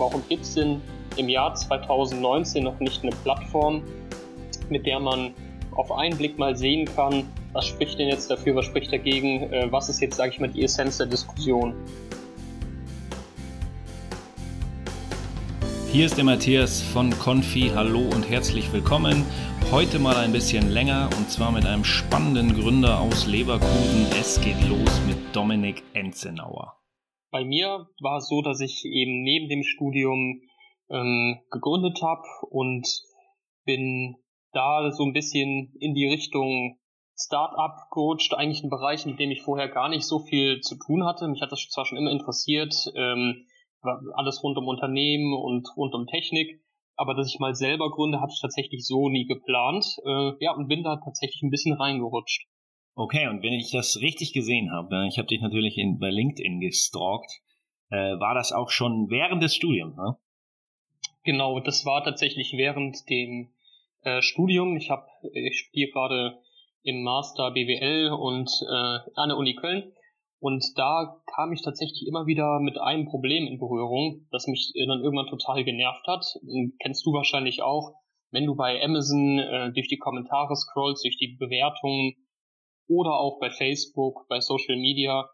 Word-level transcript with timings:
warum 0.00 0.24
gibt 0.28 0.42
es 0.42 0.54
denn 0.54 0.80
im 1.16 1.28
Jahr 1.28 1.54
2019 1.54 2.64
noch 2.64 2.80
nicht 2.80 3.02
eine 3.02 3.12
Plattform, 3.22 3.82
mit 4.70 4.86
der 4.86 4.98
man 4.98 5.34
auf 5.72 5.92
einen 5.92 6.16
Blick 6.16 6.38
mal 6.38 6.56
sehen 6.56 6.86
kann, 6.96 7.24
was 7.52 7.66
spricht 7.66 7.98
denn 7.98 8.08
jetzt 8.08 8.30
dafür, 8.30 8.56
was 8.56 8.64
spricht 8.64 8.92
dagegen, 8.92 9.52
äh, 9.52 9.70
was 9.70 9.88
ist 9.88 10.00
jetzt, 10.00 10.16
sage 10.16 10.30
ich 10.30 10.40
mal, 10.40 10.48
die 10.48 10.64
Essenz 10.64 10.98
der 10.98 11.06
Diskussion. 11.06 11.74
Hier 15.92 16.06
ist 16.06 16.16
der 16.16 16.24
Matthias 16.24 16.80
von 16.80 17.10
Confi. 17.18 17.72
Hallo 17.74 18.00
und 18.14 18.28
herzlich 18.28 18.72
willkommen. 18.72 19.24
Heute 19.72 19.98
mal 19.98 20.16
ein 20.16 20.32
bisschen 20.32 20.70
länger 20.70 21.10
und 21.18 21.30
zwar 21.30 21.50
mit 21.50 21.66
einem 21.66 21.84
spannenden 21.84 22.54
Gründer 22.60 23.00
aus 23.00 23.26
Leverkusen. 23.26 24.06
Es 24.20 24.40
geht 24.40 24.60
los 24.68 25.00
mit 25.08 25.18
Dominik 25.34 25.82
Enzenauer. 25.94 26.79
Bei 27.30 27.44
mir 27.44 27.86
war 28.00 28.18
es 28.18 28.28
so, 28.28 28.42
dass 28.42 28.60
ich 28.60 28.84
eben 28.84 29.22
neben 29.22 29.48
dem 29.48 29.62
Studium 29.62 30.42
ähm, 30.90 31.40
gegründet 31.50 32.02
habe 32.02 32.22
und 32.50 32.86
bin 33.64 34.16
da 34.52 34.90
so 34.90 35.04
ein 35.04 35.12
bisschen 35.12 35.72
in 35.78 35.94
die 35.94 36.08
Richtung 36.08 36.78
Startup 37.16 37.88
coacht, 37.90 38.34
eigentlich 38.34 38.64
ein 38.64 38.70
Bereich, 38.70 39.06
mit 39.06 39.18
dem 39.20 39.30
ich 39.30 39.42
vorher 39.42 39.68
gar 39.68 39.88
nicht 39.88 40.04
so 40.04 40.20
viel 40.20 40.60
zu 40.60 40.76
tun 40.76 41.04
hatte. 41.04 41.28
Mich 41.28 41.42
hat 41.42 41.52
das 41.52 41.68
zwar 41.68 41.84
schon 41.84 41.98
immer 41.98 42.10
interessiert, 42.10 42.74
ähm, 42.96 43.46
alles 43.82 44.42
rund 44.42 44.56
um 44.58 44.68
Unternehmen 44.68 45.34
und 45.34 45.68
rund 45.76 45.94
um 45.94 46.06
Technik, 46.06 46.62
aber 46.96 47.14
dass 47.14 47.28
ich 47.28 47.38
mal 47.38 47.54
selber 47.54 47.90
gründe, 47.90 48.20
hatte 48.20 48.32
ich 48.34 48.40
tatsächlich 48.40 48.86
so 48.86 49.08
nie 49.08 49.26
geplant. 49.26 49.86
Äh, 50.04 50.32
ja, 50.40 50.54
und 50.54 50.68
bin 50.68 50.82
da 50.82 50.96
tatsächlich 50.96 51.42
ein 51.42 51.50
bisschen 51.50 51.74
reingerutscht. 51.74 52.46
Okay, 53.00 53.28
und 53.28 53.42
wenn 53.42 53.54
ich 53.54 53.70
das 53.70 54.02
richtig 54.02 54.34
gesehen 54.34 54.72
habe, 54.72 55.06
ich 55.08 55.16
habe 55.16 55.26
dich 55.26 55.40
natürlich 55.40 55.78
in, 55.78 55.98
bei 55.98 56.10
LinkedIn 56.10 56.60
gestalkt, 56.60 57.40
äh, 57.88 58.20
war 58.20 58.34
das 58.34 58.52
auch 58.52 58.68
schon 58.68 59.08
während 59.08 59.42
des 59.42 59.54
Studiums, 59.54 59.96
ne? 59.96 60.18
Genau, 61.24 61.60
das 61.60 61.86
war 61.86 62.04
tatsächlich 62.04 62.52
während 62.52 63.08
dem 63.08 63.54
äh, 64.02 64.20
Studium. 64.20 64.76
Ich 64.76 64.90
habe, 64.90 65.06
ich 65.32 65.60
studiere 65.60 65.90
gerade 65.92 66.38
im 66.82 67.02
Master 67.02 67.52
BWL 67.52 68.10
und 68.12 68.50
äh, 68.68 68.98
an 69.14 69.30
der 69.30 69.38
Uni 69.38 69.54
Köln. 69.54 69.94
Und 70.38 70.62
da 70.76 71.22
kam 71.34 71.54
ich 71.54 71.62
tatsächlich 71.62 72.06
immer 72.06 72.26
wieder 72.26 72.60
mit 72.60 72.78
einem 72.78 73.06
Problem 73.06 73.46
in 73.46 73.58
Berührung, 73.58 74.26
das 74.30 74.46
mich 74.46 74.74
dann 74.74 75.00
irgendwann 75.00 75.28
total 75.28 75.64
genervt 75.64 76.06
hat. 76.06 76.26
Kennst 76.82 77.06
du 77.06 77.14
wahrscheinlich 77.14 77.62
auch, 77.62 77.94
wenn 78.30 78.44
du 78.44 78.54
bei 78.56 78.78
Amazon 78.84 79.38
äh, 79.38 79.72
durch 79.72 79.88
die 79.88 79.96
Kommentare 79.96 80.54
scrollst, 80.54 81.02
durch 81.02 81.16
die 81.16 81.38
Bewertungen 81.38 82.14
oder 82.90 83.18
auch 83.18 83.38
bei 83.38 83.50
Facebook, 83.50 84.26
bei 84.28 84.40
Social 84.40 84.76
Media, 84.76 85.30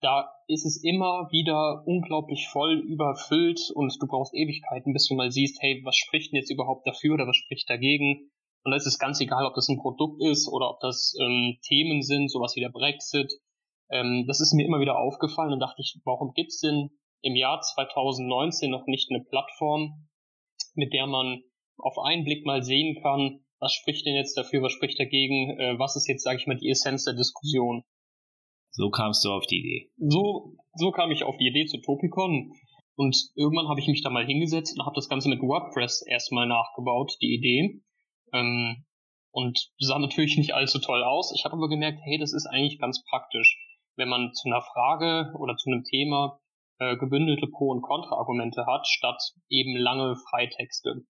da 0.00 0.30
ist 0.48 0.64
es 0.64 0.82
immer 0.82 1.28
wieder 1.30 1.84
unglaublich 1.86 2.48
voll 2.48 2.78
überfüllt 2.78 3.60
und 3.74 3.94
du 4.00 4.06
brauchst 4.06 4.34
Ewigkeiten, 4.34 4.92
bis 4.92 5.06
du 5.06 5.14
mal 5.14 5.30
siehst, 5.30 5.60
hey, 5.60 5.82
was 5.84 5.96
spricht 5.96 6.32
denn 6.32 6.38
jetzt 6.38 6.50
überhaupt 6.50 6.86
dafür 6.86 7.14
oder 7.14 7.26
was 7.26 7.36
spricht 7.36 7.68
dagegen? 7.68 8.30
Und 8.64 8.70
da 8.70 8.76
ist 8.76 8.86
es 8.86 8.98
ganz 8.98 9.20
egal, 9.20 9.44
ob 9.44 9.54
das 9.54 9.68
ein 9.68 9.78
Produkt 9.78 10.22
ist 10.22 10.48
oder 10.48 10.70
ob 10.70 10.80
das 10.80 11.14
ähm, 11.20 11.58
Themen 11.62 12.02
sind, 12.02 12.30
sowas 12.30 12.56
wie 12.56 12.60
der 12.60 12.70
Brexit. 12.70 13.32
Ähm, 13.90 14.24
das 14.26 14.40
ist 14.40 14.54
mir 14.54 14.64
immer 14.64 14.80
wieder 14.80 14.98
aufgefallen 14.98 15.52
und 15.52 15.60
dachte 15.60 15.82
ich, 15.82 16.00
warum 16.04 16.32
gibt's 16.32 16.60
denn 16.60 16.90
im 17.20 17.36
Jahr 17.36 17.60
2019 17.60 18.70
noch 18.70 18.86
nicht 18.86 19.10
eine 19.10 19.22
Plattform, 19.24 20.08
mit 20.74 20.92
der 20.94 21.06
man 21.06 21.42
auf 21.76 21.98
einen 21.98 22.24
Blick 22.24 22.46
mal 22.46 22.62
sehen 22.62 23.00
kann, 23.02 23.43
was 23.60 23.72
spricht 23.72 24.06
denn 24.06 24.14
jetzt 24.14 24.36
dafür, 24.36 24.62
was 24.62 24.72
spricht 24.72 24.98
dagegen, 24.98 25.58
äh, 25.58 25.78
was 25.78 25.96
ist 25.96 26.08
jetzt, 26.08 26.24
sage 26.24 26.38
ich 26.38 26.46
mal, 26.46 26.56
die 26.56 26.70
Essenz 26.70 27.04
der 27.04 27.14
Diskussion. 27.14 27.84
So 28.70 28.90
kamst 28.90 29.24
du 29.24 29.30
auf 29.30 29.46
die 29.46 29.58
Idee. 29.58 29.90
So, 29.96 30.56
so 30.74 30.90
kam 30.90 31.10
ich 31.10 31.22
auf 31.22 31.36
die 31.36 31.46
Idee 31.46 31.66
zu 31.66 31.80
Topicon. 31.80 32.52
Und 32.96 33.16
irgendwann 33.34 33.68
habe 33.68 33.80
ich 33.80 33.88
mich 33.88 34.02
da 34.02 34.10
mal 34.10 34.26
hingesetzt 34.26 34.76
und 34.76 34.84
habe 34.84 34.94
das 34.94 35.08
Ganze 35.08 35.28
mit 35.28 35.40
WordPress 35.40 36.04
erstmal 36.06 36.46
nachgebaut, 36.46 37.16
die 37.20 37.34
Idee. 37.34 37.82
Ähm, 38.32 38.84
und 39.32 39.70
sah 39.78 39.98
natürlich 39.98 40.36
nicht 40.36 40.54
allzu 40.54 40.78
toll 40.78 41.02
aus. 41.02 41.32
Ich 41.34 41.44
habe 41.44 41.54
aber 41.54 41.68
gemerkt, 41.68 41.98
hey, 42.04 42.18
das 42.18 42.32
ist 42.32 42.46
eigentlich 42.46 42.78
ganz 42.78 43.04
praktisch, 43.08 43.58
wenn 43.96 44.08
man 44.08 44.32
zu 44.32 44.48
einer 44.48 44.62
Frage 44.62 45.32
oder 45.38 45.56
zu 45.56 45.70
einem 45.70 45.82
Thema 45.82 46.40
äh, 46.78 46.96
gebündelte 46.96 47.48
Pro- 47.48 47.70
und 47.70 47.82
Kontra-Argumente 47.82 48.66
hat, 48.66 48.86
statt 48.86 49.20
eben 49.48 49.76
lange 49.76 50.16
Freitexte. 50.30 51.04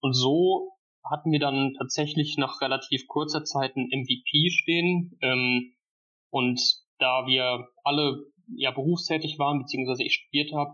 Und 0.00 0.14
so 0.14 0.72
hatten 1.08 1.32
wir 1.32 1.38
dann 1.38 1.74
tatsächlich 1.78 2.36
nach 2.36 2.60
relativ 2.60 3.06
kurzer 3.06 3.44
Zeit 3.44 3.76
ein 3.76 3.88
MVP 3.90 4.50
stehen. 4.50 5.18
Ähm, 5.22 5.74
und 6.30 6.60
da 6.98 7.26
wir 7.26 7.68
alle 7.84 8.26
ja 8.54 8.70
berufstätig 8.70 9.38
waren, 9.38 9.60
beziehungsweise 9.60 10.04
ich 10.04 10.14
studiert 10.14 10.52
habe, 10.52 10.72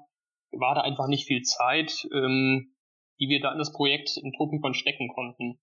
war 0.52 0.74
da 0.74 0.80
einfach 0.82 1.08
nicht 1.08 1.26
viel 1.26 1.42
Zeit, 1.42 2.06
ähm, 2.12 2.74
die 3.20 3.28
wir 3.28 3.40
da 3.40 3.52
in 3.52 3.58
das 3.58 3.72
Projekt 3.72 4.16
in 4.16 4.32
Topicon 4.32 4.74
stecken 4.74 5.08
konnten. 5.08 5.58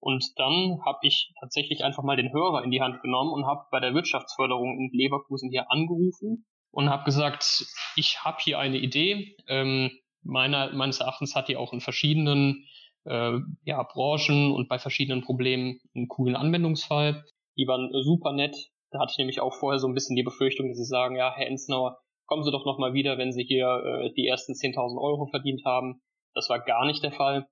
Und 0.00 0.24
dann 0.36 0.80
habe 0.84 0.98
ich 1.02 1.32
tatsächlich 1.40 1.82
einfach 1.82 2.02
mal 2.02 2.16
den 2.16 2.32
Hörer 2.32 2.62
in 2.62 2.70
die 2.70 2.82
Hand 2.82 3.00
genommen 3.00 3.32
und 3.32 3.46
habe 3.46 3.64
bei 3.70 3.80
der 3.80 3.94
Wirtschaftsförderung 3.94 4.78
in 4.78 4.90
Leverkusen 4.92 5.50
hier 5.50 5.70
angerufen 5.70 6.44
und 6.70 6.90
habe 6.90 7.04
gesagt, 7.04 7.64
ich 7.96 8.22
habe 8.22 8.36
hier 8.40 8.58
eine 8.58 8.76
Idee. 8.76 9.36
Ähm, 9.48 9.90
meiner, 10.22 10.72
meines 10.74 11.00
Erachtens 11.00 11.34
hat 11.34 11.48
die 11.48 11.56
auch 11.56 11.72
in 11.72 11.80
verschiedenen 11.80 12.66
äh, 13.04 13.38
ja, 13.64 13.82
Branchen 13.82 14.52
und 14.52 14.68
bei 14.68 14.78
verschiedenen 14.78 15.22
Problemen 15.22 15.80
einen 15.94 16.08
coolen 16.08 16.36
Anwendungsfall. 16.36 17.24
Die 17.56 17.66
waren 17.66 17.90
super 18.02 18.32
nett, 18.32 18.70
da 18.94 19.00
hatte 19.00 19.10
ich 19.10 19.18
nämlich 19.18 19.40
auch 19.40 19.54
vorher 19.54 19.80
so 19.80 19.88
ein 19.88 19.94
bisschen 19.94 20.14
die 20.14 20.22
Befürchtung, 20.22 20.68
dass 20.68 20.78
sie 20.78 20.84
sagen, 20.84 21.16
ja, 21.16 21.34
Herr 21.34 21.48
Ensnauer, 21.48 21.98
kommen 22.26 22.44
Sie 22.44 22.52
doch 22.52 22.64
nochmal 22.64 22.94
wieder, 22.94 23.18
wenn 23.18 23.32
Sie 23.32 23.42
hier 23.42 23.66
äh, 23.66 24.12
die 24.14 24.26
ersten 24.26 24.52
10.000 24.52 25.00
Euro 25.00 25.26
verdient 25.26 25.64
haben. 25.64 26.00
Das 26.32 26.48
war 26.48 26.60
gar 26.60 26.86
nicht 26.86 27.02
der 27.02 27.10
Fall. 27.10 27.48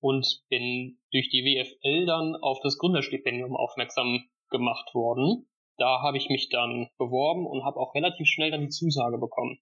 Und 0.00 0.26
bin 0.48 0.98
durch 1.10 1.30
die 1.30 1.44
WFL 1.44 2.06
dann 2.06 2.36
auf 2.36 2.60
das 2.62 2.78
Gründerstipendium 2.78 3.56
aufmerksam 3.56 4.24
gemacht 4.50 4.94
worden. 4.94 5.48
Da 5.78 6.00
habe 6.00 6.16
ich 6.16 6.28
mich 6.28 6.48
dann 6.48 6.88
beworben 6.96 7.46
und 7.46 7.64
habe 7.64 7.80
auch 7.80 7.94
relativ 7.94 8.26
schnell 8.28 8.50
dann 8.50 8.62
die 8.62 8.68
Zusage 8.68 9.18
bekommen. 9.18 9.58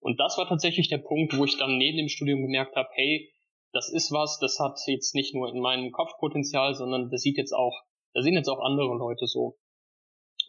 Und 0.00 0.20
das 0.20 0.36
war 0.36 0.48
tatsächlich 0.48 0.88
der 0.88 0.98
Punkt, 0.98 1.36
wo 1.36 1.44
ich 1.44 1.56
dann 1.56 1.78
neben 1.78 1.96
dem 1.96 2.08
Studium 2.08 2.42
gemerkt 2.42 2.76
habe, 2.76 2.88
hey, 2.92 3.30
das 3.72 3.90
ist 3.92 4.12
was, 4.12 4.38
das 4.38 4.58
hat 4.58 4.78
jetzt 4.86 5.14
nicht 5.14 5.34
nur 5.34 5.48
in 5.48 5.60
meinem 5.60 5.92
Kopf 5.92 6.12
Potenzial, 6.18 6.74
sondern 6.74 7.10
das 7.10 7.22
sieht 7.22 7.36
jetzt 7.36 7.52
auch, 7.52 7.82
da 8.12 8.22
sehen 8.22 8.34
jetzt 8.34 8.48
auch 8.48 8.60
andere 8.60 8.94
Leute 8.96 9.26
so. 9.26 9.56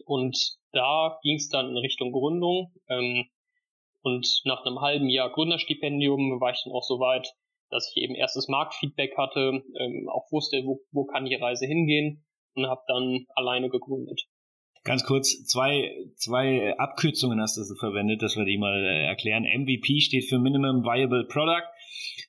Und 0.06 0.58
da 0.72 1.20
ging 1.24 1.38
es 1.38 1.50
dann 1.50 1.70
in 1.70 1.78
Richtung 1.78 2.12
Gründung. 2.12 2.74
Ähm, 2.90 3.30
und 4.02 4.42
nach 4.44 4.66
einem 4.66 4.82
halben 4.82 5.10
Jahr 5.10 5.32
Gründerstipendium 5.32 6.42
war 6.42 6.52
ich 6.52 6.62
dann 6.64 6.74
auch 6.74 6.84
so 6.84 7.00
weit, 7.00 7.34
dass 7.70 7.90
ich 7.90 8.04
eben 8.04 8.16
erstes 8.16 8.50
Marktfeedback 8.50 9.18
hatte, 9.18 9.64
ähm, 9.80 10.10
auch 10.10 10.30
wusste, 10.32 10.62
wo, 10.66 10.82
wo 10.92 11.06
kann 11.06 11.26
die 11.26 11.36
Reise 11.36 11.66
hingehen 11.66 12.26
und 12.56 12.68
habe 12.68 12.82
dann 12.88 13.26
alleine 13.36 13.70
gegründet. 13.70 14.26
Ganz 14.84 15.06
kurz, 15.06 15.46
zwei, 15.46 15.96
zwei 16.18 16.78
Abkürzungen 16.78 17.40
hast 17.40 17.56
du 17.56 17.76
verwendet, 17.76 18.22
dass 18.22 18.36
wir 18.36 18.44
die 18.44 18.58
mal 18.58 18.84
äh, 18.84 19.06
erklären. 19.06 19.44
MVP 19.44 20.02
steht 20.02 20.26
für 20.26 20.40
Minimum 20.40 20.84
Viable 20.84 21.26
Product. 21.26 21.64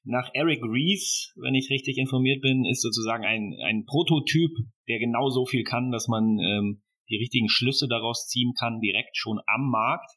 Nach 0.05 0.31
Eric 0.35 0.63
Rees, 0.63 1.33
wenn 1.37 1.55
ich 1.55 1.71
richtig 1.71 1.99
informiert 1.99 2.43
bin, 2.43 2.65
ist 2.65 2.83
sozusagen 2.83 3.25
ein, 3.25 3.57
ein 3.65 3.85
Prototyp, 3.87 4.51
der 4.89 4.99
genau 4.99 5.29
so 5.31 5.47
viel 5.47 5.65
kann, 5.65 5.91
dass 5.91 6.09
man 6.09 6.39
ähm, 6.39 6.83
die 7.09 7.17
richtigen 7.17 7.49
Schlüsse 7.49 7.89
daraus 7.89 8.27
ziehen 8.27 8.53
kann, 8.59 8.81
direkt 8.81 9.17
schon 9.17 9.41
am 9.47 9.71
Markt. 9.71 10.11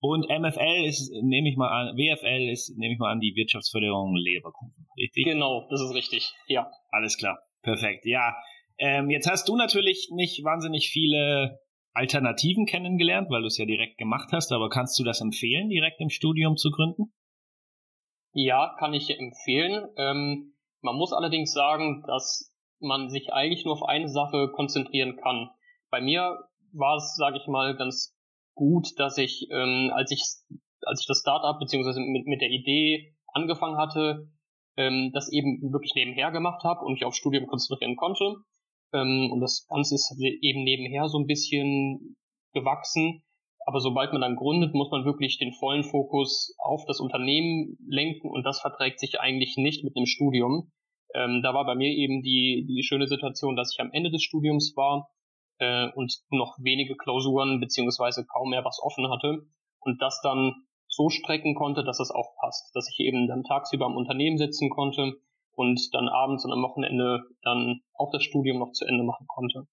Und 0.00 0.28
MFL 0.28 0.84
ist, 0.84 1.12
nehme 1.22 1.48
ich 1.48 1.56
mal 1.56 1.68
an, 1.68 1.96
WFL 1.96 2.50
ist, 2.50 2.76
nehme 2.76 2.94
ich 2.94 2.98
mal 2.98 3.12
an, 3.12 3.20
die 3.20 3.34
Wirtschaftsförderung 3.36 4.16
Leverkusen, 4.16 4.86
richtig? 4.98 5.24
Genau, 5.24 5.68
das 5.70 5.80
ist 5.80 5.94
richtig, 5.94 6.32
ja. 6.48 6.68
Alles 6.90 7.16
klar, 7.16 7.38
perfekt. 7.62 8.04
Ja, 8.04 8.34
ähm, 8.78 9.10
jetzt 9.10 9.30
hast 9.30 9.48
du 9.48 9.56
natürlich 9.56 10.08
nicht 10.10 10.42
wahnsinnig 10.42 10.88
viele 10.88 11.60
Alternativen 11.92 12.66
kennengelernt, 12.66 13.28
weil 13.30 13.42
du 13.42 13.46
es 13.46 13.58
ja 13.58 13.64
direkt 13.64 13.98
gemacht 13.98 14.30
hast, 14.32 14.50
aber 14.50 14.70
kannst 14.70 14.98
du 14.98 15.04
das 15.04 15.20
empfehlen, 15.20 15.68
direkt 15.68 16.00
im 16.00 16.08
Studium 16.08 16.56
zu 16.56 16.70
gründen? 16.70 17.12
Ja, 18.32 18.74
kann 18.78 18.94
ich 18.94 19.10
empfehlen. 19.10 19.88
Ähm, 19.96 20.54
man 20.80 20.96
muss 20.96 21.12
allerdings 21.12 21.52
sagen, 21.52 22.02
dass 22.06 22.52
man 22.80 23.10
sich 23.10 23.32
eigentlich 23.32 23.64
nur 23.64 23.74
auf 23.74 23.84
eine 23.84 24.08
Sache 24.08 24.50
konzentrieren 24.52 25.16
kann. 25.16 25.50
Bei 25.90 26.00
mir 26.00 26.38
war 26.72 26.96
es, 26.96 27.14
sage 27.16 27.38
ich 27.38 27.46
mal, 27.46 27.76
ganz 27.76 28.16
gut, 28.54 28.88
dass 28.98 29.18
ich, 29.18 29.48
ähm, 29.50 29.90
als 29.94 30.10
ich 30.10 30.22
als 30.84 31.00
ich 31.00 31.06
das 31.06 31.20
Startup 31.20 31.58
beziehungsweise 31.58 32.00
mit, 32.00 32.26
mit 32.26 32.40
der 32.40 32.50
Idee 32.50 33.14
angefangen 33.32 33.78
hatte, 33.78 34.28
ähm, 34.76 35.10
das 35.12 35.30
eben 35.30 35.72
wirklich 35.72 35.94
nebenher 35.94 36.30
gemacht 36.30 36.64
habe 36.64 36.84
und 36.84 36.94
mich 36.94 37.04
auf 37.04 37.14
Studium 37.14 37.46
konzentrieren 37.46 37.96
konnte. 37.96 38.36
Ähm, 38.92 39.30
und 39.32 39.40
das 39.40 39.66
Ganze 39.68 39.94
ist 39.94 40.14
eben 40.20 40.64
nebenher 40.64 41.08
so 41.08 41.18
ein 41.18 41.26
bisschen 41.26 42.16
gewachsen. 42.52 43.22
Aber 43.64 43.80
sobald 43.80 44.12
man 44.12 44.22
dann 44.22 44.36
gründet, 44.36 44.74
muss 44.74 44.90
man 44.90 45.04
wirklich 45.04 45.38
den 45.38 45.52
vollen 45.52 45.84
Fokus 45.84 46.54
auf 46.58 46.84
das 46.86 47.00
Unternehmen 47.00 47.76
lenken 47.86 48.28
und 48.28 48.44
das 48.44 48.60
verträgt 48.60 48.98
sich 48.98 49.20
eigentlich 49.20 49.56
nicht 49.56 49.84
mit 49.84 49.96
dem 49.96 50.06
Studium. 50.06 50.72
Ähm, 51.14 51.40
da 51.42 51.54
war 51.54 51.64
bei 51.64 51.74
mir 51.74 51.90
eben 51.90 52.22
die, 52.22 52.66
die 52.68 52.82
schöne 52.82 53.06
Situation, 53.06 53.56
dass 53.56 53.72
ich 53.72 53.80
am 53.80 53.92
Ende 53.92 54.10
des 54.10 54.22
Studiums 54.22 54.74
war 54.76 55.10
äh, 55.58 55.88
und 55.94 56.12
noch 56.30 56.56
wenige 56.60 56.96
Klausuren 56.96 57.60
beziehungsweise 57.60 58.24
kaum 58.26 58.50
mehr 58.50 58.64
was 58.64 58.80
offen 58.82 59.08
hatte 59.10 59.46
und 59.80 60.00
das 60.02 60.20
dann 60.22 60.54
so 60.88 61.08
strecken 61.08 61.54
konnte, 61.54 61.84
dass 61.84 62.00
es 62.00 62.10
auch 62.10 62.34
passt. 62.40 62.74
Dass 62.74 62.88
ich 62.90 63.00
eben 63.00 63.28
dann 63.28 63.44
tagsüber 63.44 63.86
am 63.86 63.96
Unternehmen 63.96 64.38
sitzen 64.38 64.70
konnte 64.70 65.14
und 65.54 65.80
dann 65.92 66.08
abends 66.08 66.44
und 66.44 66.52
am 66.52 66.62
Wochenende 66.62 67.24
dann 67.42 67.80
auch 67.94 68.10
das 68.10 68.22
Studium 68.22 68.58
noch 68.58 68.72
zu 68.72 68.86
Ende 68.86 69.04
machen 69.04 69.26
konnte. 69.28 69.66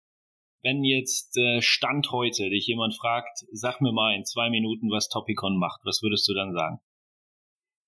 Wenn 0.61 0.83
jetzt 0.83 1.37
äh, 1.37 1.61
Stand 1.61 2.11
heute 2.11 2.49
dich 2.49 2.67
jemand 2.67 2.95
fragt, 2.95 3.45
sag 3.51 3.79
mir 3.81 3.93
mal 3.93 4.13
in 4.15 4.25
zwei 4.25 4.49
Minuten, 4.49 4.91
was 4.91 5.07
Topicon 5.07 5.57
macht, 5.57 5.81
was 5.85 6.01
würdest 6.03 6.27
du 6.27 6.33
dann 6.33 6.53
sagen? 6.53 6.79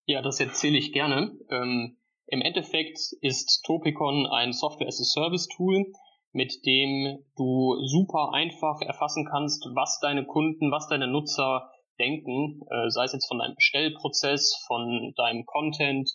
Ja, 0.06 0.22
das 0.22 0.40
erzähle 0.40 0.78
ich 0.78 0.94
gerne. 0.94 1.38
Ähm, 1.50 1.98
Im 2.28 2.42
Endeffekt 2.42 2.98
ist 3.22 3.64
Topicon 3.66 4.26
ein 4.26 4.54
Software-as-a-Service-Tool, 4.54 5.92
mit 6.32 6.66
dem 6.66 7.20
du 7.36 7.76
super 7.86 8.32
einfach 8.34 8.82
erfassen 8.82 9.28
kannst, 9.30 9.66
was 9.76 10.00
deine 10.00 10.26
Kunden, 10.26 10.72
was 10.72 10.88
deine 10.88 11.08
Nutzer 11.08 11.70
denken, 12.00 12.62
äh, 12.70 12.90
sei 12.90 13.04
es 13.04 13.14
jetzt 13.14 13.28
von 13.28 13.40
deinem 13.40 13.56
Bestellprozess, 13.56 14.64
von 14.66 15.14
deinem 15.18 15.46
Content, 15.46 16.10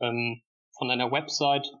ähm, 0.00 0.42
von 0.78 0.88
deiner 0.88 1.10
Website 1.10 1.72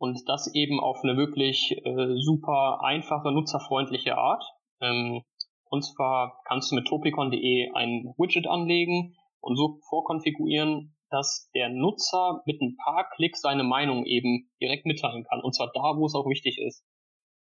und 0.00 0.26
das 0.30 0.52
eben 0.54 0.80
auf 0.80 1.04
eine 1.04 1.18
wirklich 1.18 1.76
äh, 1.84 2.16
super 2.16 2.80
einfache, 2.82 3.30
nutzerfreundliche 3.32 4.16
Art. 4.16 4.42
Ähm, 4.80 5.22
und 5.68 5.82
zwar 5.84 6.40
kannst 6.46 6.72
du 6.72 6.74
mit 6.74 6.86
topicon.de 6.86 7.70
ein 7.74 8.14
Widget 8.16 8.46
anlegen 8.46 9.14
und 9.40 9.56
so 9.56 9.78
vorkonfigurieren, 9.90 10.96
dass 11.10 11.50
der 11.54 11.68
Nutzer 11.68 12.40
mit 12.46 12.62
ein 12.62 12.76
paar 12.82 13.10
Klicks 13.14 13.42
seine 13.42 13.62
Meinung 13.62 14.06
eben 14.06 14.48
direkt 14.58 14.86
mitteilen 14.86 15.24
kann. 15.24 15.42
Und 15.42 15.54
zwar 15.54 15.70
da, 15.74 15.98
wo 15.98 16.06
es 16.06 16.14
auch 16.14 16.26
wichtig 16.26 16.58
ist. 16.58 16.82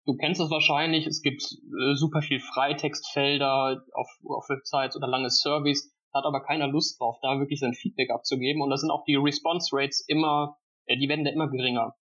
Du 0.05 0.15
kennst 0.15 0.41
es 0.41 0.49
wahrscheinlich, 0.49 1.05
es 1.09 1.23
gibt 1.23 1.43
äh, 1.43 1.95
super 1.97 2.23
viel 2.23 2.39
Freitextfelder 2.39 3.83
auf, 3.93 4.09
auf 4.25 4.49
Websites 4.49 4.97
oder 4.97 5.09
lange 5.09 5.31
Surveys, 5.31 5.93
hat 6.15 6.25
aber 6.25 6.45
keiner 6.45 6.69
Lust 6.69 7.01
drauf, 7.01 7.17
da 7.23 7.41
wirklich 7.41 7.59
sein 7.59 7.75
Feedback 7.75 8.11
abzugeben. 8.13 8.63
Und 8.63 8.71
da 8.71 8.77
sind 8.77 8.93
auch 8.93 9.03
die 9.03 9.17
Response 9.17 9.71
Rates 9.73 10.05
immer, 10.07 10.59
äh, 10.85 10.97
die 10.97 11.09
werden 11.09 11.25
da 11.25 11.33
immer 11.33 11.51
geringer. 11.51 11.97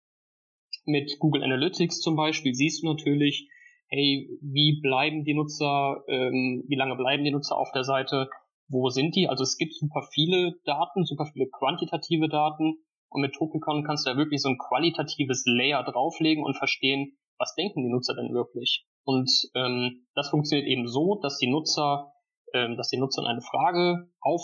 Mit 0.86 1.18
Google 1.20 1.44
Analytics 1.44 2.00
zum 2.02 2.16
Beispiel 2.16 2.54
siehst 2.54 2.84
du 2.84 2.88
natürlich, 2.88 3.50
hey, 3.88 4.30
wie 4.42 4.80
bleiben 4.82 5.24
die 5.24 5.34
Nutzer, 5.34 6.04
ähm, 6.08 6.64
wie 6.68 6.76
lange 6.76 6.96
bleiben 6.96 7.24
die 7.24 7.32
Nutzer 7.32 7.58
auf 7.58 7.72
der 7.74 7.84
Seite, 7.84 8.30
wo 8.68 8.90
sind 8.90 9.16
die? 9.16 9.28
Also 9.28 9.44
es 9.44 9.58
gibt 9.58 9.74
super 9.74 10.08
viele 10.14 10.56
Daten, 10.66 11.06
super 11.06 11.26
viele 11.32 11.48
quantitative 11.50 12.28
Daten 12.28 12.78
und 13.10 13.22
mit 13.22 13.34
Topicon 13.34 13.84
kannst 13.84 14.06
du 14.06 14.12
ja 14.12 14.18
wirklich 14.18 14.42
so 14.42 14.50
ein 14.50 14.58
qualitatives 14.58 15.44
Layer 15.46 15.84
drauflegen 15.84 16.44
und 16.44 16.58
verstehen, 16.58 17.18
was 17.38 17.54
denken 17.56 17.84
die 17.84 17.92
Nutzer 17.92 18.16
denn 18.16 18.34
wirklich? 18.34 18.86
Und 19.04 19.30
ähm, 19.56 20.08
das 20.16 20.30
funktioniert 20.30 20.68
eben 20.68 20.88
so, 20.88 21.20
dass 21.22 21.38
die 21.38 21.50
Nutzer, 21.50 22.12
ähm, 22.54 22.76
dass 22.78 22.90
den 22.90 23.02
Nutzern 23.02 23.26
eine 23.26 23.42
Frage 23.42 24.10
auf 24.22 24.42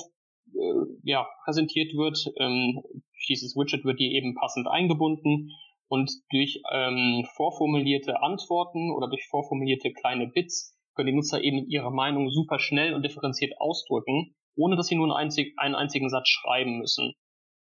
äh, 0.53 0.99
ja, 1.03 1.27
präsentiert 1.45 1.93
wird. 1.93 2.17
Ähm, 2.39 2.81
dieses 3.27 3.55
Widget 3.55 3.85
wird 3.85 3.99
die 3.99 4.15
eben 4.15 4.35
passend 4.35 4.67
eingebunden 4.67 5.49
und 5.89 6.11
durch 6.31 6.61
ähm, 6.71 7.25
vorformulierte 7.35 8.21
Antworten 8.21 8.91
oder 8.91 9.09
durch 9.09 9.27
vorformulierte 9.27 9.91
kleine 9.91 10.27
Bits 10.27 10.75
können 10.95 11.07
die 11.07 11.15
Nutzer 11.15 11.41
eben 11.43 11.67
ihre 11.67 11.91
Meinung 11.91 12.29
super 12.29 12.59
schnell 12.59 12.93
und 12.93 13.03
differenziert 13.03 13.59
ausdrücken, 13.59 14.35
ohne 14.55 14.75
dass 14.75 14.87
sie 14.87 14.95
nur 14.95 15.05
einen, 15.05 15.27
einzig, 15.27 15.53
einen 15.57 15.75
einzigen 15.75 16.09
Satz 16.09 16.29
schreiben 16.29 16.77
müssen. 16.77 17.13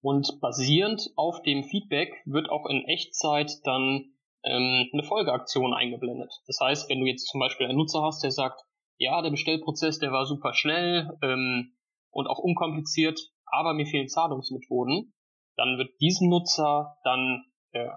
Und 0.02 0.40
basierend 0.42 1.10
auf 1.16 1.42
dem 1.42 1.64
Feedback 1.64 2.14
wird 2.26 2.50
auch 2.50 2.66
in 2.68 2.84
Echtzeit 2.86 3.52
dann 3.64 4.14
ähm, 4.44 4.90
eine 4.92 5.04
Folgeaktion 5.04 5.74
eingeblendet. 5.74 6.32
Das 6.46 6.60
heißt, 6.62 6.90
wenn 6.90 7.00
du 7.00 7.06
jetzt 7.06 7.28
zum 7.28 7.40
Beispiel 7.40 7.68
einen 7.68 7.78
Nutzer 7.78 8.02
hast, 8.04 8.24
der 8.24 8.32
sagt, 8.32 8.62
ja, 8.98 9.22
der 9.22 9.32
Bestellprozess, 9.32 10.00
der 10.00 10.12
war 10.12 10.26
super 10.26 10.54
schnell 10.54 11.18
ähm, 11.24 11.74
und 12.12 12.28
auch 12.28 12.40
unkompliziert, 12.40 13.20
aber 13.46 13.74
mir 13.74 13.86
fehlen 13.86 14.10
Zahlungsmethoden, 14.10 15.14
dann 15.56 15.78
wird 15.78 16.00
diesem 16.02 16.30
Nutzer 16.30 16.98
dann 17.04 17.46
äh, 17.72 17.90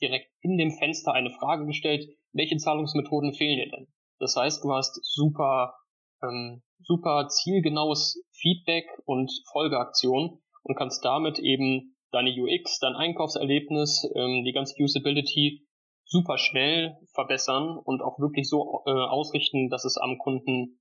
direkt 0.00 0.30
in 0.40 0.56
dem 0.58 0.70
Fenster 0.72 1.12
eine 1.12 1.30
Frage 1.30 1.66
gestellt, 1.66 2.08
welche 2.32 2.56
Zahlungsmethoden 2.56 3.32
fehlen 3.32 3.56
dir 3.56 3.70
denn? 3.70 3.86
Das 4.18 4.36
heißt, 4.36 4.64
du 4.64 4.72
hast 4.72 4.98
super, 5.02 5.74
ähm, 6.22 6.62
super 6.80 7.28
zielgenaues 7.28 8.22
Feedback 8.32 8.86
und 9.04 9.30
Folgeaktion 9.52 10.40
und 10.62 10.76
kannst 10.76 11.04
damit 11.04 11.38
eben 11.38 11.96
deine 12.10 12.30
UX, 12.30 12.78
dein 12.78 12.94
Einkaufserlebnis, 12.94 14.08
ähm, 14.14 14.44
die 14.44 14.52
ganze 14.52 14.80
Usability 14.82 15.66
super 16.04 16.38
schnell 16.38 16.96
verbessern 17.12 17.76
und 17.78 18.02
auch 18.02 18.18
wirklich 18.18 18.48
so 18.48 18.82
äh, 18.86 18.90
ausrichten, 18.90 19.68
dass 19.68 19.84
es 19.84 19.96
am 19.96 20.18
Kunden 20.18 20.80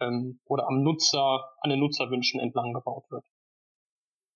ähm, 0.00 0.40
oder 0.44 0.66
am 0.66 0.82
Nutzer, 0.82 1.44
an 1.60 1.70
den 1.70 1.80
Nutzerwünschen 1.80 2.40
entlang 2.40 2.72
gebaut 2.72 3.04
wird. 3.10 3.24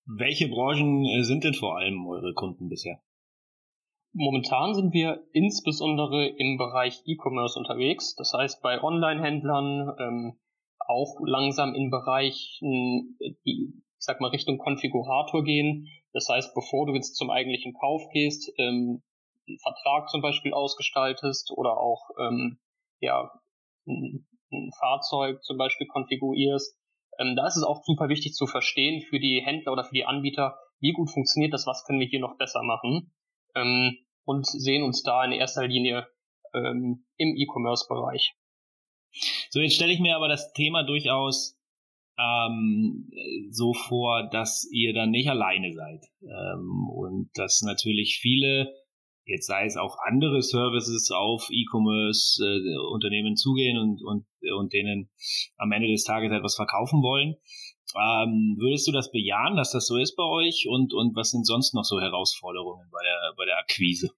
Welche 0.05 0.47
Branchen 0.47 1.05
äh, 1.05 1.23
sind 1.23 1.43
denn 1.43 1.53
vor 1.53 1.77
allem 1.77 2.07
eure 2.07 2.33
Kunden 2.33 2.69
bisher? 2.69 2.99
Momentan 4.13 4.73
sind 4.73 4.93
wir 4.93 5.23
insbesondere 5.33 6.27
im 6.27 6.57
Bereich 6.57 7.01
E-Commerce 7.05 7.57
unterwegs, 7.57 8.15
das 8.15 8.33
heißt 8.33 8.61
bei 8.61 8.81
Online-Händlern, 8.81 9.95
ähm, 9.99 10.39
auch 10.87 11.19
langsam 11.23 11.75
in 11.75 11.91
Bereichen, 11.91 13.17
die, 13.45 13.73
ich 13.75 14.05
sag 14.05 14.19
mal, 14.19 14.29
Richtung 14.29 14.57
Konfigurator 14.57 15.43
gehen. 15.43 15.87
Das 16.13 16.27
heißt, 16.27 16.55
bevor 16.55 16.87
du 16.87 16.95
jetzt 16.95 17.15
zum 17.15 17.29
eigentlichen 17.29 17.73
Kauf 17.73 18.01
gehst, 18.11 18.51
ähm, 18.57 19.03
einen 19.47 19.59
Vertrag 19.59 20.09
zum 20.09 20.21
Beispiel 20.21 20.53
ausgestaltest 20.53 21.51
oder 21.55 21.77
auch 21.77 22.09
ähm, 22.19 22.59
ja, 23.01 23.31
ein, 23.87 24.27
ein 24.51 24.71
Fahrzeug 24.79 25.43
zum 25.43 25.57
Beispiel 25.57 25.87
konfigurierst. 25.87 26.75
Ähm, 27.19 27.35
da 27.35 27.45
ist 27.45 27.57
es 27.57 27.63
auch 27.63 27.83
super 27.83 28.09
wichtig 28.09 28.33
zu 28.33 28.47
verstehen 28.47 29.01
für 29.01 29.19
die 29.19 29.41
Händler 29.43 29.73
oder 29.73 29.83
für 29.83 29.93
die 29.93 30.05
Anbieter, 30.05 30.57
wie 30.79 30.93
gut 30.93 31.11
funktioniert 31.11 31.53
das, 31.53 31.67
was 31.67 31.83
können 31.85 31.99
wir 31.99 32.07
hier 32.07 32.19
noch 32.19 32.37
besser 32.37 32.63
machen. 32.63 33.11
Ähm, 33.55 33.97
und 34.25 34.45
sehen 34.45 34.83
uns 34.83 35.01
da 35.03 35.25
in 35.25 35.31
erster 35.31 35.67
Linie 35.67 36.07
ähm, 36.53 37.05
im 37.17 37.35
E-Commerce-Bereich. 37.35 38.35
So, 39.49 39.59
jetzt 39.59 39.75
stelle 39.75 39.91
ich 39.91 39.99
mir 39.99 40.15
aber 40.15 40.27
das 40.27 40.53
Thema 40.53 40.83
durchaus 40.83 41.57
ähm, 42.19 43.09
so 43.49 43.73
vor, 43.73 44.29
dass 44.29 44.69
ihr 44.71 44.93
dann 44.93 45.09
nicht 45.09 45.29
alleine 45.29 45.73
seid 45.73 46.05
ähm, 46.21 46.89
und 46.89 47.29
dass 47.33 47.61
natürlich 47.61 48.19
viele 48.21 48.71
jetzt 49.29 49.47
sei 49.47 49.65
es 49.65 49.77
auch 49.77 49.97
andere 50.05 50.41
Services 50.41 51.11
auf 51.11 51.49
E-Commerce-Unternehmen 51.51 53.33
äh, 53.33 53.35
zugehen 53.35 53.77
und, 53.77 54.01
und, 54.03 54.25
und 54.57 54.73
denen 54.73 55.09
am 55.57 55.71
Ende 55.71 55.87
des 55.87 56.03
Tages 56.03 56.31
etwas 56.31 56.55
verkaufen 56.55 57.01
wollen. 57.01 57.35
Ähm, 57.95 58.55
würdest 58.59 58.87
du 58.87 58.91
das 58.91 59.11
bejahen, 59.11 59.55
dass 59.55 59.71
das 59.71 59.87
so 59.87 59.97
ist 59.97 60.15
bei 60.15 60.23
euch? 60.23 60.67
Und, 60.69 60.93
und 60.93 61.15
was 61.15 61.31
sind 61.31 61.45
sonst 61.45 61.73
noch 61.73 61.83
so 61.83 61.99
Herausforderungen 61.99 62.87
bei 62.91 62.99
der, 63.03 63.33
bei 63.37 63.45
der 63.45 63.57
Akquise? 63.57 64.09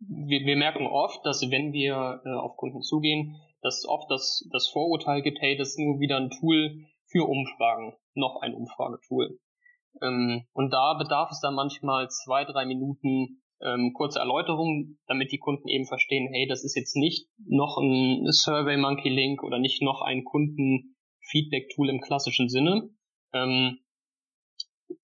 Wir, 0.00 0.40
wir 0.44 0.56
merken 0.56 0.86
oft, 0.86 1.24
dass 1.24 1.42
wenn 1.50 1.72
wir 1.72 2.20
äh, 2.24 2.30
auf 2.30 2.56
Kunden 2.56 2.82
zugehen, 2.82 3.36
dass 3.62 3.86
oft 3.86 4.10
das, 4.10 4.46
das 4.52 4.68
Vorurteil 4.68 5.22
gibt, 5.22 5.40
hey, 5.40 5.56
das 5.56 5.70
ist 5.70 5.78
nur 5.78 6.00
wieder 6.00 6.16
ein 6.16 6.30
Tool 6.30 6.84
für 7.06 7.24
Umfragen, 7.28 7.94
noch 8.14 8.40
ein 8.42 8.54
Umfragetool. 8.54 9.38
Ähm, 10.02 10.46
und 10.52 10.72
da 10.72 10.94
bedarf 10.94 11.30
es 11.30 11.40
dann 11.40 11.54
manchmal 11.54 12.08
zwei, 12.10 12.44
drei 12.44 12.66
Minuten 12.66 13.42
ähm, 13.62 13.92
kurze 13.94 14.18
Erläuterung, 14.18 14.98
damit 15.06 15.30
die 15.30 15.38
Kunden 15.38 15.68
eben 15.68 15.86
verstehen, 15.86 16.28
hey, 16.32 16.46
das 16.48 16.64
ist 16.64 16.74
jetzt 16.74 16.96
nicht 16.96 17.28
noch 17.46 17.78
ein 17.78 18.26
Survey 18.30 18.76
Monkey 18.76 19.08
Link 19.08 19.42
oder 19.42 19.58
nicht 19.58 19.80
noch 19.82 20.02
ein 20.02 20.24
Kunden 20.24 20.96
Feedback 21.30 21.70
Tool 21.74 21.88
im 21.88 22.00
klassischen 22.00 22.48
Sinne, 22.48 22.90
ähm, 23.34 23.80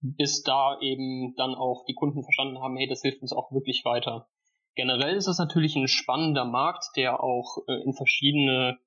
bis 0.00 0.42
da 0.42 0.78
eben 0.80 1.34
dann 1.36 1.54
auch 1.54 1.84
die 1.86 1.94
Kunden 1.94 2.22
verstanden 2.22 2.60
haben, 2.60 2.76
hey, 2.76 2.86
das 2.86 3.02
hilft 3.02 3.22
uns 3.22 3.32
auch 3.32 3.52
wirklich 3.52 3.84
weiter. 3.84 4.28
Generell 4.76 5.16
ist 5.16 5.26
es 5.26 5.38
natürlich 5.38 5.76
ein 5.76 5.88
spannender 5.88 6.44
Markt, 6.44 6.96
der 6.96 7.22
auch 7.22 7.58
äh, 7.66 7.82
in 7.82 7.92
verschiedene 7.92 8.78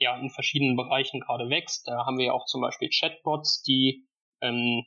ja, 0.00 0.16
in 0.16 0.30
verschiedenen 0.30 0.76
Bereichen 0.76 1.20
gerade 1.20 1.50
wächst. 1.50 1.88
Da 1.88 2.06
haben 2.06 2.18
wir 2.18 2.26
ja 2.26 2.32
auch 2.32 2.46
zum 2.46 2.60
Beispiel 2.60 2.88
Chatbots, 2.88 3.62
die 3.62 4.06
ähm, 4.40 4.84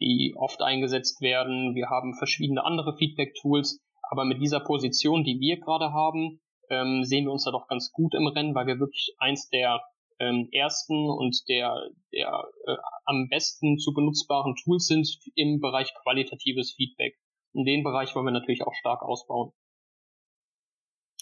die 0.00 0.34
oft 0.36 0.60
eingesetzt 0.62 1.20
werden. 1.20 1.74
Wir 1.74 1.88
haben 1.88 2.14
verschiedene 2.14 2.64
andere 2.64 2.96
Feedback-Tools, 2.96 3.80
aber 4.10 4.24
mit 4.24 4.40
dieser 4.40 4.60
Position, 4.60 5.24
die 5.24 5.38
wir 5.38 5.60
gerade 5.60 5.92
haben, 5.92 6.40
ähm, 6.70 7.04
sehen 7.04 7.24
wir 7.24 7.32
uns 7.32 7.44
da 7.44 7.52
doch 7.52 7.68
ganz 7.68 7.92
gut 7.92 8.14
im 8.14 8.26
Rennen, 8.26 8.54
weil 8.54 8.66
wir 8.66 8.80
wirklich 8.80 9.14
eins 9.18 9.48
der 9.50 9.82
ähm, 10.18 10.48
ersten 10.52 11.10
und 11.10 11.36
der, 11.48 11.90
der 12.12 12.44
äh, 12.66 12.76
am 13.04 13.28
besten 13.28 13.78
zu 13.78 13.92
benutzbaren 13.92 14.54
Tools 14.62 14.86
sind 14.86 15.08
im 15.34 15.60
Bereich 15.60 15.92
qualitatives 16.02 16.74
Feedback. 16.74 17.16
Und 17.52 17.66
den 17.66 17.84
Bereich 17.84 18.14
wollen 18.14 18.26
wir 18.26 18.32
natürlich 18.32 18.62
auch 18.62 18.74
stark 18.74 19.02
ausbauen. 19.02 19.52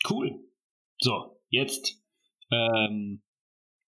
Cool. 0.08 0.44
So, 0.98 1.40
jetzt 1.48 2.02
ähm, 2.50 3.22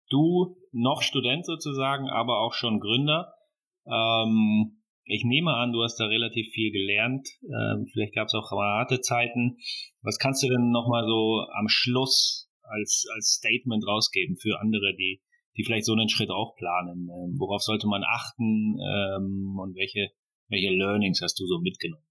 du 0.09 0.57
noch 0.71 1.01
Student 1.01 1.45
sozusagen, 1.45 2.09
aber 2.09 2.39
auch 2.39 2.53
schon 2.53 2.79
Gründer. 2.79 3.33
Ähm, 3.85 4.81
ich 5.05 5.23
nehme 5.23 5.55
an, 5.55 5.71
du 5.71 5.83
hast 5.83 5.97
da 5.97 6.05
relativ 6.05 6.51
viel 6.53 6.71
gelernt. 6.71 7.27
Ähm, 7.43 7.87
vielleicht 7.91 8.15
gab 8.15 8.27
es 8.27 8.33
auch 8.33 8.51
harte 8.51 9.01
Zeiten. 9.01 9.57
Was 10.01 10.17
kannst 10.17 10.43
du 10.43 10.47
denn 10.47 10.71
nochmal 10.71 11.05
so 11.05 11.45
am 11.53 11.67
Schluss 11.67 12.50
als, 12.71 13.05
als 13.13 13.33
Statement 13.33 13.85
rausgeben 13.85 14.37
für 14.37 14.59
andere, 14.59 14.95
die 14.95 15.21
die 15.57 15.63
vielleicht 15.63 15.85
so 15.85 15.93
einen 15.93 16.09
Schritt 16.09 16.29
auch 16.29 16.55
planen? 16.55 17.09
Ähm, 17.09 17.35
worauf 17.37 17.61
sollte 17.61 17.87
man 17.87 18.03
achten 18.03 18.79
ähm, 18.79 19.59
und 19.59 19.75
welche, 19.75 20.11
welche 20.47 20.69
Learnings 20.69 21.21
hast 21.21 21.39
du 21.39 21.45
so 21.45 21.59
mitgenommen? 21.59 22.05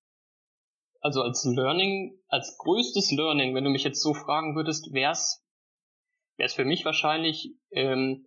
Also 1.00 1.22
als 1.22 1.44
Learning, 1.44 2.18
als 2.28 2.58
größtes 2.58 3.12
Learning, 3.12 3.54
wenn 3.54 3.64
du 3.64 3.70
mich 3.70 3.84
jetzt 3.84 4.02
so 4.02 4.12
fragen 4.12 4.54
würdest, 4.54 4.92
wäre 4.92 5.12
es 5.12 6.54
für 6.54 6.64
mich 6.64 6.84
wahrscheinlich, 6.84 7.54
ähm, 7.70 8.26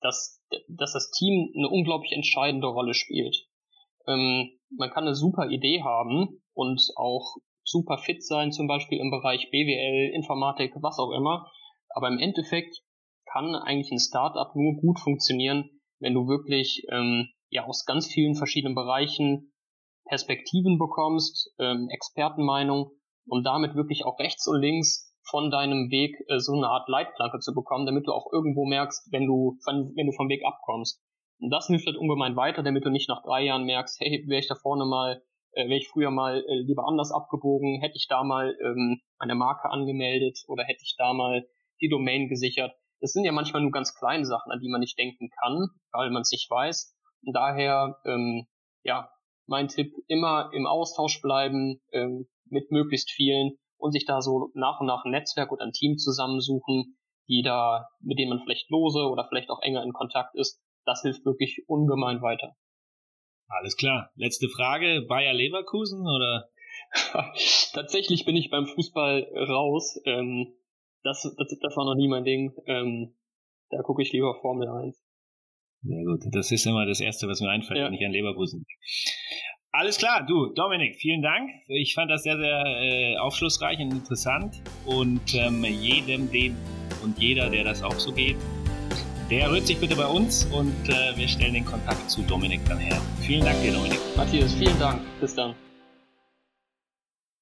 dass, 0.00 0.42
dass 0.68 0.92
das 0.92 1.10
Team 1.10 1.52
eine 1.56 1.68
unglaublich 1.68 2.12
entscheidende 2.12 2.66
Rolle 2.66 2.94
spielt. 2.94 3.48
Ähm, 4.06 4.50
man 4.76 4.90
kann 4.90 5.04
eine 5.04 5.14
super 5.14 5.48
Idee 5.48 5.82
haben 5.82 6.42
und 6.52 6.82
auch 6.96 7.36
super 7.64 7.98
fit 7.98 8.22
sein, 8.22 8.52
zum 8.52 8.66
Beispiel 8.66 8.98
im 8.98 9.10
Bereich 9.10 9.50
BWL, 9.50 10.12
Informatik, 10.14 10.74
was 10.76 10.98
auch 10.98 11.12
immer. 11.12 11.50
Aber 11.90 12.08
im 12.08 12.18
Endeffekt 12.18 12.82
kann 13.32 13.54
eigentlich 13.54 13.92
ein 13.92 14.00
Startup 14.00 14.54
nur 14.54 14.80
gut 14.80 15.00
funktionieren, 15.00 15.70
wenn 16.00 16.14
du 16.14 16.26
wirklich 16.26 16.84
ähm, 16.90 17.28
ja 17.50 17.64
aus 17.64 17.84
ganz 17.84 18.06
vielen 18.06 18.34
verschiedenen 18.34 18.74
Bereichen 18.74 19.52
Perspektiven 20.06 20.78
bekommst, 20.78 21.54
ähm, 21.58 21.88
Expertenmeinung 21.90 22.90
und 23.26 23.44
damit 23.44 23.74
wirklich 23.76 24.04
auch 24.04 24.18
rechts 24.18 24.46
und 24.48 24.60
links 24.60 25.14
von 25.28 25.50
deinem 25.50 25.90
Weg 25.90 26.16
äh, 26.28 26.38
so 26.38 26.52
eine 26.52 26.68
Art 26.68 26.88
Leitplanke 26.88 27.38
zu 27.38 27.54
bekommen, 27.54 27.86
damit 27.86 28.06
du 28.06 28.12
auch 28.12 28.32
irgendwo 28.32 28.66
merkst, 28.66 29.12
wenn 29.12 29.26
du, 29.26 29.58
wenn, 29.66 29.92
wenn 29.96 30.06
du 30.06 30.12
vom 30.12 30.28
Weg 30.28 30.44
abkommst. 30.44 31.00
Und 31.38 31.50
das 31.50 31.68
hilft 31.68 31.86
halt 31.86 31.96
ungemein 31.96 32.36
weiter, 32.36 32.62
damit 32.62 32.84
du 32.84 32.90
nicht 32.90 33.08
nach 33.08 33.22
drei 33.22 33.44
Jahren 33.44 33.64
merkst, 33.64 34.00
hey, 34.00 34.24
wäre 34.26 34.40
ich 34.40 34.48
da 34.48 34.56
vorne 34.56 34.84
mal, 34.84 35.22
äh, 35.52 35.64
wäre 35.68 35.78
ich 35.78 35.88
früher 35.88 36.10
mal 36.10 36.44
äh, 36.46 36.60
lieber 36.62 36.86
anders 36.86 37.12
abgebogen, 37.12 37.80
hätte 37.80 37.96
ich 37.96 38.08
da 38.08 38.24
mal 38.24 38.56
ähm, 38.62 39.00
eine 39.18 39.34
Marke 39.34 39.70
angemeldet 39.70 40.40
oder 40.48 40.64
hätte 40.64 40.82
ich 40.82 40.96
da 40.98 41.12
mal 41.12 41.46
die 41.80 41.88
Domain 41.88 42.28
gesichert. 42.28 42.72
Das 43.00 43.12
sind 43.12 43.24
ja 43.24 43.32
manchmal 43.32 43.62
nur 43.62 43.70
ganz 43.70 43.94
kleine 43.94 44.26
Sachen, 44.26 44.52
an 44.52 44.60
die 44.60 44.68
man 44.68 44.80
nicht 44.80 44.98
denken 44.98 45.30
kann, 45.40 45.68
weil 45.92 46.10
man 46.10 46.22
es 46.22 46.32
nicht 46.32 46.50
weiß. 46.50 46.94
Und 47.24 47.34
daher, 47.34 47.98
ähm, 48.04 48.46
ja, 48.82 49.10
mein 49.46 49.68
Tipp, 49.68 49.92
immer 50.06 50.50
im 50.52 50.66
Austausch 50.66 51.20
bleiben 51.20 51.80
ähm, 51.92 52.28
mit 52.44 52.70
möglichst 52.70 53.10
vielen 53.10 53.56
und 53.78 53.92
sich 53.92 54.04
da 54.04 54.20
so 54.20 54.50
nach 54.54 54.80
und 54.80 54.86
nach 54.86 55.04
ein 55.04 55.10
Netzwerk 55.10 55.50
oder 55.50 55.64
ein 55.64 55.72
Team 55.72 55.96
zusammensuchen, 55.96 56.96
die 57.28 57.42
da, 57.42 57.88
mit 58.00 58.18
denen 58.18 58.30
man 58.30 58.40
vielleicht 58.40 58.70
lose 58.70 59.08
oder 59.08 59.26
vielleicht 59.28 59.50
auch 59.50 59.62
enger 59.62 59.82
in 59.82 59.92
Kontakt 59.92 60.34
ist. 60.34 60.60
Das 60.84 61.02
hilft 61.02 61.24
wirklich 61.24 61.64
ungemein 61.66 62.22
weiter. 62.22 62.56
Alles 63.48 63.76
klar. 63.76 64.10
Letzte 64.14 64.48
Frage. 64.48 65.04
Bayer 65.08 65.32
Leverkusen 65.32 66.06
oder? 66.06 66.48
Tatsächlich 67.72 68.24
bin 68.24 68.36
ich 68.36 68.50
beim 68.50 68.66
Fußball 68.66 69.28
raus. 69.48 70.00
Ähm, 70.04 70.54
das, 71.02 71.22
das, 71.22 71.58
das 71.60 71.76
war 71.76 71.84
noch 71.84 71.94
nie 71.94 72.08
mein 72.08 72.24
Ding. 72.24 72.52
Ähm, 72.66 73.14
da 73.70 73.82
gucke 73.82 74.02
ich 74.02 74.12
lieber 74.12 74.34
Formel 74.40 74.68
1. 74.68 75.02
Sehr 75.82 76.04
gut. 76.04 76.20
Das 76.32 76.50
ist 76.50 76.66
immer 76.66 76.86
das 76.86 77.00
Erste, 77.00 77.28
was 77.28 77.40
mir 77.40 77.50
einfällt, 77.50 77.78
ja. 77.78 77.86
wenn 77.86 77.94
ich 77.94 78.04
an 78.04 78.12
Leverkusen 78.12 78.58
denke. 78.58 78.74
Alles 79.72 79.98
klar, 79.98 80.26
du, 80.26 80.52
Dominik, 80.52 80.96
vielen 80.96 81.22
Dank. 81.22 81.48
Ich 81.68 81.94
fand 81.94 82.10
das 82.10 82.24
sehr, 82.24 82.36
sehr 82.36 82.64
äh, 82.66 83.16
aufschlussreich 83.18 83.78
und 83.78 83.92
interessant. 83.92 84.60
Und 84.84 85.34
ähm, 85.34 85.64
jedem, 85.64 86.30
dem 86.30 86.56
und 87.04 87.18
jeder, 87.18 87.48
der 87.48 87.64
das 87.64 87.82
auch 87.82 87.98
so 87.98 88.12
geht, 88.12 88.36
der 89.30 89.50
rührt 89.50 89.66
sich 89.66 89.78
bitte 89.78 89.94
bei 89.94 90.06
uns 90.06 90.44
und 90.46 90.88
äh, 90.88 91.16
wir 91.16 91.28
stellen 91.28 91.54
den 91.54 91.64
Kontakt 91.64 92.10
zu 92.10 92.20
Dominik 92.22 92.60
dann 92.68 92.78
her. 92.78 93.00
Vielen 93.20 93.44
Dank 93.44 93.62
dir, 93.62 93.72
Dominik. 93.72 94.00
Matthias, 94.16 94.52
vielen 94.54 94.78
Dank. 94.80 95.00
Bis 95.20 95.36
dann. 95.36 95.54